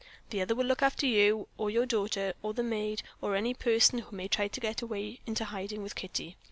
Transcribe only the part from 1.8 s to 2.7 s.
daughter, or the